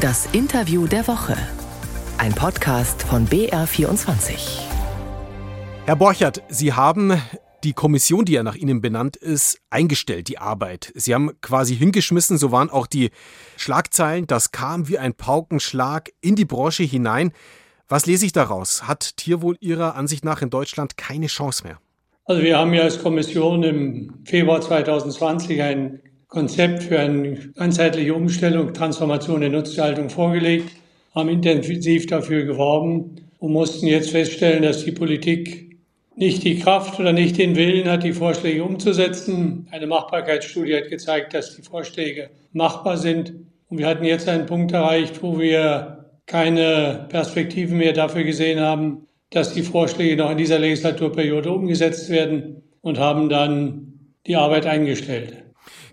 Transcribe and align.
Das 0.00 0.28
Interview 0.32 0.86
der 0.86 1.08
Woche. 1.08 1.34
Ein 2.18 2.34
Podcast 2.34 3.02
von 3.04 3.26
BR24. 3.26 4.60
Herr 5.86 5.96
Borchert, 5.96 6.42
Sie 6.48 6.74
haben 6.74 7.18
die 7.64 7.72
Kommission, 7.72 8.26
die 8.26 8.32
ja 8.32 8.42
nach 8.42 8.56
Ihnen 8.56 8.82
benannt 8.82 9.16
ist, 9.16 9.58
eingestellt, 9.70 10.28
die 10.28 10.36
Arbeit. 10.36 10.92
Sie 10.94 11.14
haben 11.14 11.40
quasi 11.40 11.74
hingeschmissen, 11.74 12.36
so 12.36 12.52
waren 12.52 12.68
auch 12.68 12.86
die 12.86 13.08
Schlagzeilen. 13.56 14.26
Das 14.26 14.52
kam 14.52 14.86
wie 14.86 14.98
ein 14.98 15.14
Paukenschlag 15.14 16.10
in 16.20 16.36
die 16.36 16.44
Branche 16.44 16.82
hinein. 16.82 17.32
Was 17.88 18.04
lese 18.04 18.26
ich 18.26 18.32
daraus? 18.32 18.86
Hat 18.86 19.16
Tierwohl 19.16 19.56
Ihrer 19.60 19.94
Ansicht 19.94 20.26
nach 20.26 20.42
in 20.42 20.50
Deutschland 20.50 20.98
keine 20.98 21.28
Chance 21.28 21.64
mehr? 21.64 21.78
Also 22.26 22.42
wir 22.42 22.58
haben 22.58 22.74
ja 22.74 22.82
als 22.82 23.02
Kommission 23.02 23.62
im 23.62 24.12
Februar 24.26 24.60
2020 24.60 25.62
ein 25.62 26.00
Konzept 26.36 26.82
für 26.82 27.00
eine 27.00 27.34
ganzheitliche 27.54 28.12
Umstellung, 28.12 28.74
Transformation 28.74 29.40
der 29.40 29.48
Nutztierhaltung 29.48 30.10
vorgelegt, 30.10 30.68
haben 31.14 31.30
intensiv 31.30 32.06
dafür 32.08 32.44
geworben 32.44 33.22
und 33.38 33.52
mussten 33.52 33.86
jetzt 33.86 34.10
feststellen, 34.10 34.62
dass 34.62 34.84
die 34.84 34.92
Politik 34.92 35.78
nicht 36.14 36.44
die 36.44 36.58
Kraft 36.58 37.00
oder 37.00 37.14
nicht 37.14 37.38
den 37.38 37.56
Willen 37.56 37.90
hat, 37.90 38.02
die 38.02 38.12
Vorschläge 38.12 38.62
umzusetzen. 38.64 39.66
Eine 39.70 39.86
Machbarkeitsstudie 39.86 40.76
hat 40.76 40.90
gezeigt, 40.90 41.32
dass 41.32 41.56
die 41.56 41.62
Vorschläge 41.62 42.28
machbar 42.52 42.98
sind. 42.98 43.32
Und 43.70 43.78
wir 43.78 43.86
hatten 43.86 44.04
jetzt 44.04 44.28
einen 44.28 44.44
Punkt 44.44 44.72
erreicht, 44.72 45.22
wo 45.22 45.40
wir 45.40 46.04
keine 46.26 47.06
Perspektive 47.08 47.74
mehr 47.74 47.94
dafür 47.94 48.24
gesehen 48.24 48.60
haben, 48.60 49.06
dass 49.30 49.54
die 49.54 49.62
Vorschläge 49.62 50.22
noch 50.22 50.30
in 50.30 50.36
dieser 50.36 50.58
Legislaturperiode 50.58 51.50
umgesetzt 51.50 52.10
werden 52.10 52.62
und 52.82 52.98
haben 52.98 53.30
dann 53.30 54.12
die 54.26 54.36
Arbeit 54.36 54.66
eingestellt. 54.66 55.45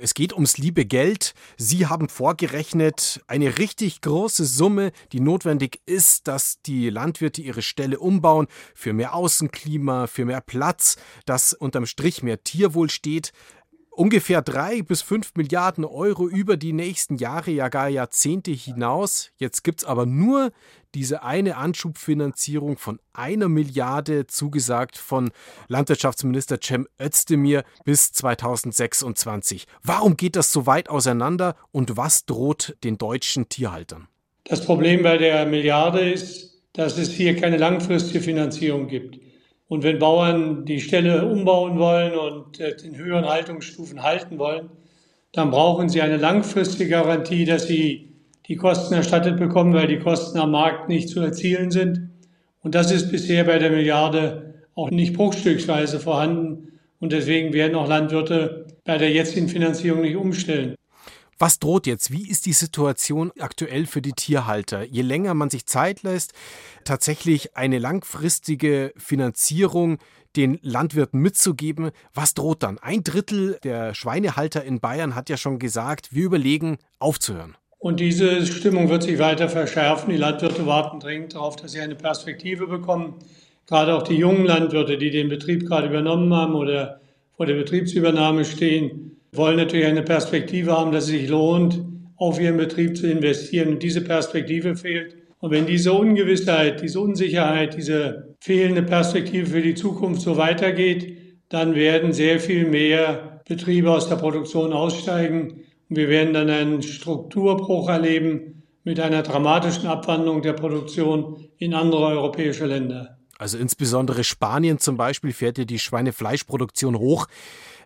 Es 0.03 0.13
geht 0.13 0.33
ums 0.33 0.57
liebe 0.57 0.83
Geld. 0.83 1.33
Sie 1.55 1.87
haben 1.87 2.09
vorgerechnet 2.09 3.23
eine 3.27 3.57
richtig 3.57 4.01
große 4.01 4.43
Summe, 4.43 4.91
die 5.13 5.21
notwendig 5.21 5.79
ist, 5.85 6.27
dass 6.27 6.61
die 6.61 6.89
Landwirte 6.89 7.41
ihre 7.41 7.61
Ställe 7.61 7.97
umbauen 7.99 8.47
für 8.75 8.91
mehr 8.91 9.15
Außenklima, 9.15 10.07
für 10.07 10.25
mehr 10.25 10.41
Platz, 10.41 10.97
dass 11.25 11.53
unterm 11.53 11.85
Strich 11.85 12.21
mehr 12.21 12.43
Tierwohl 12.43 12.89
steht 12.89 13.31
ungefähr 13.95 14.41
drei 14.41 14.81
bis 14.81 15.01
fünf 15.01 15.33
Milliarden 15.35 15.85
Euro 15.85 16.27
über 16.27 16.57
die 16.57 16.73
nächsten 16.73 17.17
Jahre, 17.17 17.51
ja 17.51 17.69
gar 17.69 17.89
Jahrzehnte 17.89 18.51
hinaus. 18.51 19.31
Jetzt 19.37 19.63
gibt 19.63 19.81
es 19.81 19.85
aber 19.85 20.05
nur 20.05 20.51
diese 20.95 21.23
eine 21.23 21.57
Anschubfinanzierung 21.57 22.77
von 22.77 22.99
einer 23.13 23.49
Milliarde 23.49 24.27
zugesagt 24.27 24.97
von 24.97 25.31
Landwirtschaftsminister 25.67 26.59
Cem 26.61 26.87
Özdemir 27.01 27.63
bis 27.83 28.11
2026. 28.11 29.65
Warum 29.83 30.17
geht 30.17 30.35
das 30.35 30.51
so 30.51 30.65
weit 30.65 30.89
auseinander 30.89 31.55
und 31.71 31.97
was 31.97 32.25
droht 32.25 32.75
den 32.83 32.97
deutschen 32.97 33.49
Tierhaltern? 33.49 34.07
Das 34.45 34.65
Problem 34.65 35.03
bei 35.03 35.17
der 35.17 35.45
Milliarde 35.45 36.11
ist, 36.11 36.61
dass 36.73 36.97
es 36.97 37.11
hier 37.11 37.35
keine 37.35 37.57
langfristige 37.57 38.19
Finanzierung 38.19 38.87
gibt. 38.87 39.22
Und 39.73 39.81
wenn 39.81 39.97
Bauern 39.97 40.65
die 40.65 40.79
Ställe 40.79 41.25
umbauen 41.25 41.79
wollen 41.79 42.13
und 42.13 42.59
äh, 42.59 42.75
in 42.83 42.95
höheren 42.95 43.25
Haltungsstufen 43.25 44.03
halten 44.03 44.37
wollen, 44.37 44.69
dann 45.31 45.49
brauchen 45.49 45.89
sie 45.89 46.03
eine 46.03 46.17
langfristige 46.17 46.91
Garantie, 46.91 47.43
dass 47.43 47.65
sie 47.65 48.13
die 48.47 48.55
Kosten 48.55 48.93
erstattet 48.93 49.37
bekommen, 49.37 49.73
weil 49.73 49.87
die 49.87 49.97
Kosten 49.97 50.37
am 50.37 50.51
Markt 50.51 50.89
nicht 50.89 51.09
zu 51.09 51.21
erzielen 51.21 51.71
sind. 51.71 52.11
Und 52.61 52.75
das 52.75 52.91
ist 52.91 53.09
bisher 53.09 53.45
bei 53.45 53.57
der 53.57 53.71
Milliarde 53.71 54.53
auch 54.75 54.91
nicht 54.91 55.15
bruchstücksweise 55.15 55.99
vorhanden. 55.99 56.73
Und 56.99 57.11
deswegen 57.11 57.51
werden 57.51 57.73
auch 57.73 57.87
Landwirte 57.87 58.67
bei 58.85 58.99
der 58.99 59.09
jetzigen 59.09 59.47
Finanzierung 59.47 60.01
nicht 60.01 60.17
umstellen. 60.17 60.75
Was 61.43 61.59
droht 61.59 61.87
jetzt? 61.87 62.09
Wie 62.09 62.29
ist 62.29 62.45
die 62.45 62.53
Situation 62.53 63.33
aktuell 63.37 63.85
für 63.85 64.01
die 64.01 64.13
Tierhalter? 64.13 64.85
Je 64.85 65.01
länger 65.01 65.33
man 65.33 65.49
sich 65.49 65.65
Zeit 65.65 66.01
lässt, 66.01 66.31
tatsächlich 66.85 67.57
eine 67.57 67.79
langfristige 67.79 68.93
Finanzierung 68.95 69.97
den 70.37 70.57
Landwirten 70.61 71.19
mitzugeben, 71.19 71.91
was 72.13 72.33
droht 72.33 72.63
dann? 72.63 72.77
Ein 72.77 73.03
Drittel 73.03 73.59
der 73.61 73.93
Schweinehalter 73.93 74.63
in 74.63 74.79
Bayern 74.79 75.15
hat 75.15 75.27
ja 75.27 75.35
schon 75.35 75.59
gesagt, 75.59 76.15
wir 76.15 76.23
überlegen 76.23 76.77
aufzuhören. 76.99 77.57
Und 77.77 77.99
diese 77.99 78.45
Stimmung 78.45 78.87
wird 78.87 79.03
sich 79.03 79.19
weiter 79.19 79.49
verschärfen. 79.49 80.11
Die 80.11 80.15
Landwirte 80.15 80.65
warten 80.65 81.01
dringend 81.01 81.35
darauf, 81.35 81.57
dass 81.57 81.73
sie 81.73 81.81
eine 81.81 81.95
Perspektive 81.95 82.67
bekommen. 82.67 83.15
Gerade 83.67 83.95
auch 83.95 84.03
die 84.03 84.15
jungen 84.15 84.45
Landwirte, 84.45 84.97
die 84.97 85.11
den 85.11 85.27
Betrieb 85.27 85.67
gerade 85.67 85.89
übernommen 85.89 86.33
haben 86.33 86.55
oder 86.55 87.01
vor 87.35 87.47
der 87.47 87.55
Betriebsübernahme 87.55 88.45
stehen, 88.45 89.17
wollen 89.35 89.57
natürlich 89.57 89.85
eine 89.85 90.03
Perspektive 90.03 90.71
haben, 90.71 90.91
dass 90.91 91.05
es 91.05 91.09
sich 91.09 91.29
lohnt, 91.29 91.81
auf 92.17 92.39
ihren 92.39 92.57
Betrieb 92.57 92.97
zu 92.97 93.09
investieren. 93.09 93.69
Und 93.69 93.83
diese 93.83 94.01
Perspektive 94.01 94.75
fehlt. 94.75 95.15
Und 95.39 95.51
wenn 95.51 95.65
diese 95.65 95.91
Ungewissheit, 95.91 96.81
diese 96.81 97.01
Unsicherheit, 97.01 97.75
diese 97.75 98.35
fehlende 98.39 98.83
Perspektive 98.83 99.47
für 99.47 99.61
die 99.61 99.75
Zukunft 99.75 100.21
so 100.21 100.37
weitergeht, 100.37 101.17
dann 101.49 101.75
werden 101.75 102.13
sehr 102.13 102.39
viel 102.39 102.65
mehr 102.67 103.41
Betriebe 103.47 103.91
aus 103.91 104.07
der 104.07 104.15
Produktion 104.15 104.71
aussteigen. 104.71 105.63
Und 105.89 105.97
wir 105.97 106.07
werden 106.07 106.33
dann 106.33 106.49
einen 106.49 106.81
Strukturbruch 106.81 107.89
erleben 107.89 108.63
mit 108.83 108.99
einer 108.99 109.23
dramatischen 109.23 109.87
Abwandlung 109.87 110.41
der 110.41 110.53
Produktion 110.53 111.49
in 111.57 111.73
andere 111.73 112.05
europäische 112.07 112.65
Länder. 112.65 113.17
Also 113.37 113.57
insbesondere 113.57 114.23
Spanien 114.23 114.79
zum 114.79 114.95
Beispiel 114.95 115.33
fährt 115.33 115.57
ja 115.57 115.65
die 115.65 115.79
Schweinefleischproduktion 115.79 116.97
hoch. 116.97 117.27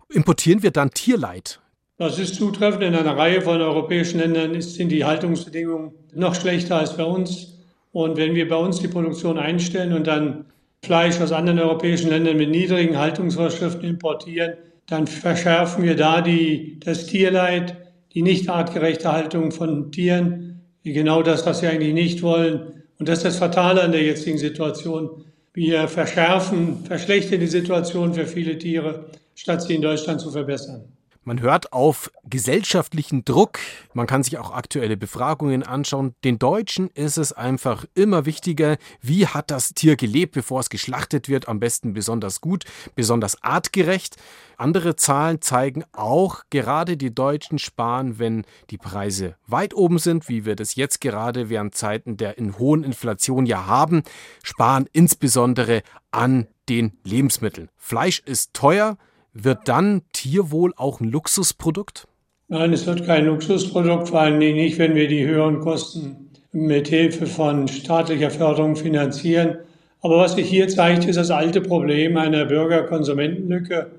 Importieren 0.10 0.64
wir 0.64 0.72
dann 0.72 0.92
Tierleid? 0.92 1.60
Das 1.98 2.18
ist 2.18 2.36
zutreffend. 2.36 2.84
In 2.84 2.96
einer 2.96 3.18
Reihe 3.18 3.42
von 3.42 3.60
europäischen 3.60 4.20
Ländern 4.20 4.60
sind 4.62 4.90
die 4.90 5.04
Haltungsbedingungen 5.04 5.92
noch 6.14 6.36
schlechter 6.36 6.78
als 6.78 6.96
bei 6.96 7.04
uns. 7.04 7.58
Und 7.92 8.16
wenn 8.16 8.34
wir 8.36 8.48
bei 8.48 8.56
uns 8.56 8.80
die 8.80 8.88
Produktion 8.88 9.38
einstellen 9.38 9.94
und 9.94 10.08
dann 10.08 10.46
Fleisch 10.84 11.20
aus 11.20 11.32
anderen 11.32 11.60
europäischen 11.60 12.10
Ländern 12.10 12.38
mit 12.38 12.52
niedrigen 12.52 12.98
Haltungsvorschriften 12.98 13.90
importieren, 13.90 14.54
dann 14.86 15.08
verschärfen 15.08 15.84
wir 15.84 15.96
da 15.96 16.22
die, 16.22 16.80
das 16.80 17.08
Tierleid, 17.08 17.76
die 18.14 18.22
nicht 18.22 18.50
artgerechte 18.50 19.12
Haltung 19.12 19.52
von 19.52 19.92
Tieren, 19.92 20.62
genau 20.84 21.24
das, 21.24 21.46
was 21.46 21.62
wir 21.62 21.72
eigentlich 21.72 21.94
nicht 21.94 22.22
wollen. 22.22 22.84
Und 23.00 23.10
das 23.10 23.20
ist 23.20 23.26
das 23.26 23.38
Fatale 23.38 23.82
an 23.82 23.92
der 23.92 24.04
jetzigen 24.04 24.38
Situation. 24.38 25.26
Wir 25.54 25.88
verschärfen, 25.88 26.86
verschlechtern 26.86 27.42
die 27.42 27.48
Situation 27.48 28.14
für 28.14 28.26
viele 28.26 28.58
Tiere 28.58 29.10
statt 29.38 29.62
sie 29.62 29.76
in 29.76 29.82
Deutschland 29.82 30.20
zu 30.20 30.32
verbessern. 30.32 30.84
Man 31.24 31.42
hört 31.42 31.74
auf 31.74 32.10
gesellschaftlichen 32.24 33.26
Druck. 33.26 33.60
Man 33.94 34.08
kann 34.08 34.24
sich 34.24 34.38
auch 34.38 34.52
aktuelle 34.52 34.96
Befragungen 34.96 35.62
anschauen. 35.62 36.16
Den 36.24 36.40
Deutschen 36.40 36.90
ist 36.92 37.18
es 37.18 37.34
einfach 37.34 37.84
immer 37.96 38.26
wichtiger, 38.26 38.78
wie 39.02 39.28
hat 39.28 39.52
das 39.52 39.74
Tier 39.74 39.98
gelebt, 39.98 40.36
bevor 40.36 40.62
es 40.62 40.70
geschlachtet 40.70 41.28
wird. 41.28 41.50
Am 41.50 41.60
besten 41.60 41.92
besonders 41.92 42.40
gut, 42.40 42.64
besonders 42.96 43.44
artgerecht. 43.44 44.16
Andere 44.56 44.96
Zahlen 44.96 45.42
zeigen 45.42 45.84
auch, 45.92 46.44
gerade 46.50 46.96
die 46.96 47.14
Deutschen 47.14 47.60
sparen, 47.60 48.20
wenn 48.20 48.46
die 48.70 48.78
Preise 48.78 49.36
weit 49.48 49.74
oben 49.74 50.00
sind, 50.00 50.30
wie 50.30 50.46
wir 50.46 50.56
das 50.56 50.76
jetzt 50.76 51.02
gerade 51.02 51.50
während 51.50 51.76
Zeiten 51.76 52.16
der 52.16 52.38
in 52.38 52.58
hohen 52.58 52.86
Inflation 52.86 53.46
ja 53.46 53.66
haben, 53.66 54.04
sparen 54.44 54.88
insbesondere 54.94 55.84
an 56.10 56.48
den 56.70 56.98
Lebensmitteln. 57.04 57.68
Fleisch 57.76 58.22
ist 58.26 58.54
teuer. 58.54 58.98
Wird 59.40 59.68
dann 59.68 60.02
Tierwohl 60.14 60.74
auch 60.78 61.00
ein 61.00 61.12
Luxusprodukt? 61.12 62.08
Nein, 62.48 62.74
es 62.74 62.88
wird 62.88 63.06
kein 63.06 63.26
Luxusprodukt, 63.26 64.10
vor 64.10 64.22
allem 64.22 64.40
nicht, 64.40 64.80
wenn 64.80 64.96
wir 64.96 65.08
die 65.08 65.28
höheren 65.28 65.60
Kosten 65.60 66.32
mit 66.52 66.88
Hilfe 66.88 67.28
von 67.28 67.68
staatlicher 67.68 68.32
Förderung 68.32 68.76
finanzieren. 68.76 69.58
Aber 70.02 70.18
was 70.18 70.34
sich 70.34 70.50
hier 70.50 70.68
zeigt, 70.70 71.06
ist 71.06 71.18
das 71.18 71.30
alte 71.30 71.62
Problem 71.62 72.18
einer 72.18 72.46
Bürger-Konsumentenlücke. 72.46 73.92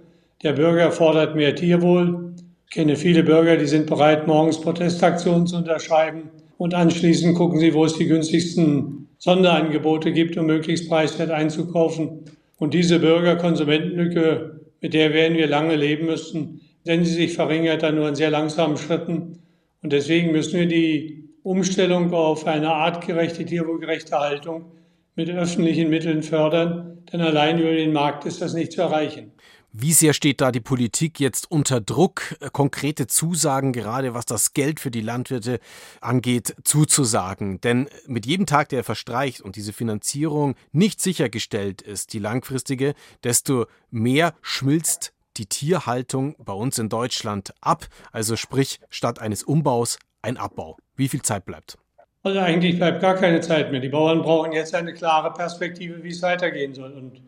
Der 0.42 0.54
Bürger 0.54 0.90
fordert 0.90 1.36
mehr 1.36 1.54
Tierwohl. 1.54 2.34
Ich 2.66 2.74
kenne 2.74 2.96
viele 2.96 3.22
Bürger, 3.22 3.56
die 3.56 3.66
sind 3.66 3.86
bereit, 3.86 4.26
morgens 4.26 4.60
Protestaktionen 4.60 5.46
zu 5.46 5.56
unterschreiben. 5.56 6.30
Und 6.56 6.74
anschließend 6.74 7.36
gucken 7.36 7.60
sie, 7.60 7.74
wo 7.74 7.84
es 7.84 7.94
die 7.94 8.06
günstigsten 8.06 9.06
Sonderangebote 9.18 10.10
gibt, 10.10 10.36
um 10.36 10.46
möglichst 10.46 10.88
preiswert 10.88 11.30
einzukaufen. 11.30 12.24
Und 12.56 12.74
diese 12.74 12.98
Bürger-Konsumentenlücke 12.98 14.57
mit 14.80 14.94
der 14.94 15.12
werden 15.12 15.36
wir 15.36 15.46
lange 15.46 15.76
leben 15.76 16.06
müssen, 16.06 16.60
denn 16.86 17.04
sie 17.04 17.14
sich 17.14 17.34
verringert 17.34 17.82
dann 17.82 17.96
nur 17.96 18.08
in 18.08 18.14
sehr 18.14 18.30
langsamen 18.30 18.76
Schritten. 18.76 19.38
Und 19.82 19.92
deswegen 19.92 20.32
müssen 20.32 20.58
wir 20.58 20.66
die 20.66 21.28
Umstellung 21.42 22.12
auf 22.12 22.46
eine 22.46 22.72
artgerechte, 22.72 23.44
tierwohlgerechte 23.44 24.18
Haltung 24.18 24.72
mit 25.14 25.30
öffentlichen 25.30 25.90
Mitteln 25.90 26.22
fördern, 26.22 27.02
denn 27.12 27.20
allein 27.20 27.58
über 27.58 27.72
den 27.72 27.92
Markt 27.92 28.24
ist 28.24 28.40
das 28.40 28.54
nicht 28.54 28.72
zu 28.72 28.82
erreichen. 28.82 29.32
Wie 29.80 29.92
sehr 29.92 30.12
steht 30.12 30.40
da 30.40 30.50
die 30.50 30.58
Politik 30.58 31.20
jetzt 31.20 31.48
unter 31.48 31.80
Druck, 31.80 32.34
konkrete 32.50 33.06
Zusagen, 33.06 33.72
gerade 33.72 34.12
was 34.12 34.26
das 34.26 34.52
Geld 34.52 34.80
für 34.80 34.90
die 34.90 35.02
Landwirte 35.02 35.60
angeht, 36.00 36.56
zuzusagen? 36.64 37.60
Denn 37.60 37.88
mit 38.08 38.26
jedem 38.26 38.44
Tag, 38.44 38.70
der 38.70 38.82
verstreicht 38.82 39.40
und 39.40 39.54
diese 39.54 39.72
Finanzierung 39.72 40.56
nicht 40.72 41.00
sichergestellt 41.00 41.80
ist, 41.80 42.12
die 42.12 42.18
langfristige, 42.18 42.94
desto 43.22 43.66
mehr 43.88 44.34
schmilzt 44.42 45.12
die 45.36 45.46
Tierhaltung 45.46 46.34
bei 46.44 46.54
uns 46.54 46.80
in 46.80 46.88
Deutschland 46.88 47.54
ab. 47.60 47.86
Also 48.10 48.34
sprich, 48.34 48.80
statt 48.90 49.20
eines 49.20 49.44
Umbaus 49.44 50.00
ein 50.22 50.38
Abbau. 50.38 50.76
Wie 50.96 51.06
viel 51.06 51.22
Zeit 51.22 51.44
bleibt? 51.44 51.78
Also 52.24 52.40
eigentlich 52.40 52.78
bleibt 52.78 53.00
gar 53.00 53.14
keine 53.14 53.40
Zeit 53.42 53.70
mehr. 53.70 53.78
Die 53.78 53.90
Bauern 53.90 54.22
brauchen 54.22 54.50
jetzt 54.50 54.74
eine 54.74 54.92
klare 54.92 55.32
Perspektive, 55.32 56.02
wie 56.02 56.10
es 56.10 56.20
weitergehen 56.20 56.74
soll. 56.74 56.94
Und 56.94 57.22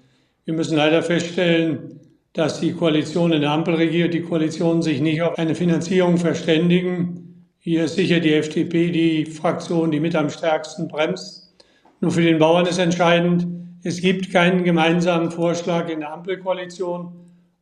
wir 0.46 0.54
müssen 0.54 0.76
leider 0.76 1.04
feststellen, 1.04 2.09
dass 2.32 2.60
die 2.60 2.72
Koalition 2.72 3.32
in 3.32 3.40
der 3.40 3.50
Ampel 3.50 3.74
regiert, 3.74 4.14
die 4.14 4.22
Koalitionen 4.22 4.82
sich 4.82 5.00
nicht 5.00 5.22
auf 5.22 5.36
eine 5.38 5.54
Finanzierung 5.54 6.16
verständigen. 6.16 7.46
Hier 7.58 7.84
ist 7.84 7.96
sicher 7.96 8.20
die 8.20 8.34
FDP 8.34 8.90
die 8.90 9.26
Fraktion, 9.26 9.90
die 9.90 10.00
mit 10.00 10.14
am 10.14 10.30
stärksten 10.30 10.88
bremst. 10.88 11.54
Nur 12.00 12.12
für 12.12 12.22
den 12.22 12.38
Bauern 12.38 12.66
ist 12.66 12.78
entscheidend, 12.78 13.46
es 13.82 14.00
gibt 14.00 14.30
keinen 14.30 14.62
gemeinsamen 14.64 15.30
Vorschlag 15.30 15.88
in 15.88 16.00
der 16.00 16.12
Ampelkoalition 16.12 17.12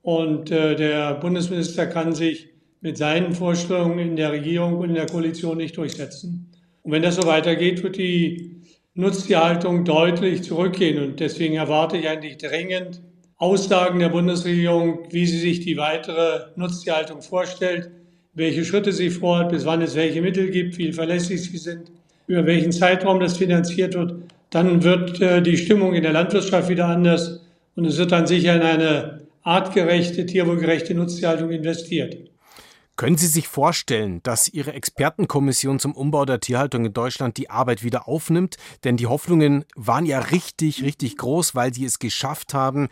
und 0.03 0.51
äh, 0.51 0.75
der 0.75 1.15
Bundesminister 1.15 1.87
kann 1.87 2.15
sich 2.15 2.49
mit 2.81 2.97
seinen 2.97 3.35
Vorstellungen 3.35 3.99
in 3.99 4.17
der 4.17 4.33
Regierung 4.33 4.79
und 4.79 4.91
in 4.91 4.95
der 4.95 5.07
Koalition 5.07 5.59
nicht 5.59 5.77
durchsetzen. 5.77 6.51
Und 6.83 6.93
wenn 6.93 7.03
das 7.03 7.17
so 7.17 7.27
weitergeht, 7.27 7.83
wird 7.83 7.97
die 7.97 8.63
Nutztierhaltung 8.95 9.85
deutlich 9.85 10.43
zurückgehen. 10.43 11.03
Und 11.03 11.21
deswegen 11.21 11.55
erwarte 11.55 11.97
ich 11.97 12.09
eigentlich 12.09 12.39
dringend 12.39 13.01
Aussagen 13.39 14.01
der 14.01 14.09
Bundesregierung, 14.09 15.07
wie 15.11 15.25
sie 15.25 15.39
sich 15.39 15.61
die 15.61 15.77
weitere 15.77 16.47
Nutztierhaltung 16.57 17.23
vorstellt, 17.23 17.91
welche 18.35 18.65
Schritte 18.65 18.93
sie 18.93 19.11
vorhat, 19.11 19.51
bis 19.51 19.65
wann 19.65 19.81
es 19.81 19.95
welche 19.95 20.21
Mittel 20.21 20.51
gibt, 20.51 20.77
wie 20.77 20.93
verlässlich 20.93 21.43
sie 21.43 21.57
sind, 21.57 21.91
über 22.27 22.47
welchen 22.47 22.73
Zeitraum 22.73 23.21
das 23.21 23.37
finanziert 23.37 23.95
wird. 23.95 24.15
Dann 24.51 24.83
wird 24.83 25.21
äh, 25.21 25.41
die 25.41 25.57
Stimmung 25.57 25.95
in 25.95 26.03
der 26.03 26.13
Landwirtschaft 26.13 26.69
wieder 26.69 26.87
anders 26.87 27.41
und 27.77 27.85
es 27.85 27.97
wird 27.97 28.11
dann 28.11 28.27
sicher 28.27 28.57
in 28.57 28.63
eine 28.63 29.21
artgerechte, 29.43 30.27
tierwohlgerechte 30.27 30.95
Nutztierhaltung 30.95 31.51
investiert. 31.51 32.17
Können 32.99 33.17
Sie 33.17 33.29
sich 33.29 33.47
vorstellen, 33.47 34.21
dass 34.25 34.49
Ihre 34.49 34.73
Expertenkommission 34.73 35.79
zum 35.79 35.93
Umbau 35.93 36.25
der 36.25 36.41
Tierhaltung 36.41 36.85
in 36.85 36.93
Deutschland 36.93 37.37
die 37.37 37.49
Arbeit 37.49 37.85
wieder 37.85 38.09
aufnimmt? 38.09 38.57
Denn 38.83 38.97
die 38.97 39.07
Hoffnungen 39.07 39.65
waren 39.77 40.05
ja 40.05 40.19
richtig, 40.19 40.83
richtig 40.83 41.17
groß, 41.17 41.55
weil 41.55 41.73
Sie 41.73 41.85
es 41.85 42.01
geschafft 42.01 42.55
haben, 42.55 42.89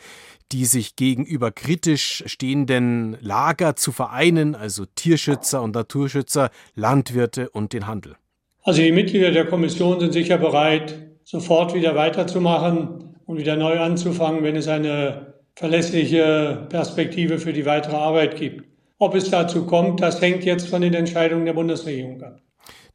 die 0.53 0.65
sich 0.65 0.97
gegenüber 0.97 1.51
kritisch 1.51 2.25
stehenden 2.27 3.17
Lager 3.21 3.77
zu 3.77 3.93
vereinen, 3.93 4.55
also 4.55 4.85
Tierschützer 4.87 5.63
und 5.63 5.75
Naturschützer, 5.75 6.51
Landwirte 6.75 7.51
und 7.51 7.73
den 7.73 7.87
Handel. 7.87 8.17
Also 8.63 8.83
die 8.83 8.93
Mitglieder 8.93 9.31
der 9.31 9.47
Kommission 9.47 10.01
sind 10.01 10.13
sicher 10.13 10.39
bereit, 10.39 11.09
sofort 11.25 11.75
wieder 11.75 11.95
weiterzumachen 11.95 13.17
und 13.25 13.39
wieder 13.39 13.57
neu 13.57 13.79
anzufangen, 13.81 14.43
wenn 14.43 14.57
es 14.57 14.69
eine 14.69 15.35
verlässliche 15.55 16.67
Perspektive 16.69 17.39
für 17.39 17.53
die 17.53 17.67
weitere 17.67 17.97
Arbeit 17.97 18.37
gibt. 18.37 18.65
Ob 18.99 19.15
es 19.15 19.31
dazu 19.31 19.67
kommt, 19.67 20.01
das 20.01 20.21
hängt 20.21 20.45
jetzt 20.45 20.69
von 20.69 20.81
den 20.81 20.95
Entscheidungen 20.95 21.45
der 21.45 21.53
Bundesregierung 21.53 22.23
ab. 22.23 22.41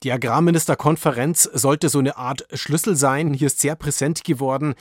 Die 0.04 0.12
Agrarministerkonferenz 0.12 1.44
sollte 1.44 1.88
so 1.88 2.00
eine 2.00 2.18
Art 2.18 2.48
Schlüssel 2.54 2.96
sein. 2.96 3.36
Hier 3.36 3.46
ist 3.46 3.60
sehr 3.60 3.76
präsent 3.76 4.24
geworden, 4.24 4.74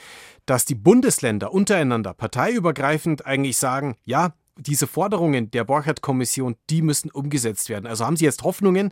dass 0.45 0.65
die 0.65 0.75
Bundesländer 0.75 1.53
untereinander 1.53 2.13
parteiübergreifend 2.13 3.25
eigentlich 3.25 3.57
sagen, 3.57 3.95
ja, 4.05 4.33
diese 4.57 4.87
Forderungen 4.87 5.51
der 5.51 5.63
Borchert-Kommission, 5.63 6.55
die 6.69 6.81
müssen 6.81 7.09
umgesetzt 7.09 7.69
werden. 7.69 7.87
Also 7.87 8.05
haben 8.05 8.17
Sie 8.17 8.25
jetzt 8.25 8.43
Hoffnungen, 8.43 8.91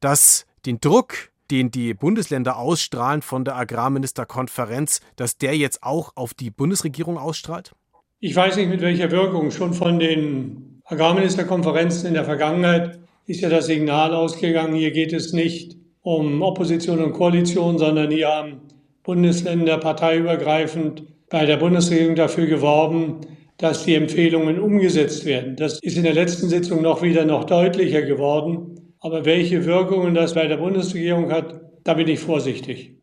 dass 0.00 0.46
den 0.66 0.80
Druck, 0.80 1.30
den 1.50 1.70
die 1.70 1.94
Bundesländer 1.94 2.56
ausstrahlen 2.56 3.22
von 3.22 3.44
der 3.44 3.56
Agrarministerkonferenz, 3.56 5.00
dass 5.16 5.36
der 5.36 5.56
jetzt 5.56 5.82
auch 5.82 6.12
auf 6.16 6.34
die 6.34 6.50
Bundesregierung 6.50 7.18
ausstrahlt? 7.18 7.72
Ich 8.20 8.34
weiß 8.34 8.56
nicht, 8.56 8.70
mit 8.70 8.80
welcher 8.80 9.10
Wirkung. 9.10 9.50
Schon 9.50 9.74
von 9.74 9.98
den 9.98 10.80
Agrarministerkonferenzen 10.86 12.08
in 12.08 12.14
der 12.14 12.24
Vergangenheit 12.24 12.98
ist 13.26 13.40
ja 13.40 13.48
das 13.48 13.66
Signal 13.66 14.14
ausgegangen, 14.14 14.74
hier 14.74 14.90
geht 14.90 15.12
es 15.12 15.32
nicht 15.32 15.76
um 16.02 16.42
Opposition 16.42 17.02
und 17.02 17.12
Koalition, 17.12 17.78
sondern 17.78 18.10
hier 18.10 18.28
haben 18.28 18.60
Bundesländer 19.04 19.78
parteiübergreifend 19.78 21.04
bei 21.30 21.46
der 21.46 21.58
Bundesregierung 21.58 22.16
dafür 22.16 22.46
geworben, 22.46 23.20
dass 23.58 23.84
die 23.84 23.94
Empfehlungen 23.94 24.58
umgesetzt 24.58 25.26
werden. 25.26 25.56
Das 25.56 25.78
ist 25.80 25.96
in 25.96 26.02
der 26.02 26.14
letzten 26.14 26.48
Sitzung 26.48 26.82
noch 26.82 27.02
wieder 27.02 27.24
noch 27.24 27.44
deutlicher 27.44 28.02
geworden. 28.02 28.94
Aber 29.00 29.26
welche 29.26 29.66
Wirkungen 29.66 30.14
das 30.14 30.34
bei 30.34 30.46
der 30.46 30.56
Bundesregierung 30.56 31.30
hat, 31.30 31.60
da 31.84 31.94
bin 31.94 32.08
ich 32.08 32.18
vorsichtig. 32.18 32.96